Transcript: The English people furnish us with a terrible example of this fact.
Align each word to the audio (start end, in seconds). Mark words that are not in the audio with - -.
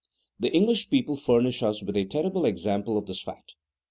The 0.39 0.51
English 0.51 0.89
people 0.89 1.15
furnish 1.15 1.61
us 1.61 1.83
with 1.83 1.95
a 1.95 2.05
terrible 2.05 2.43
example 2.43 2.97
of 2.97 3.05
this 3.05 3.21
fact. 3.21 3.53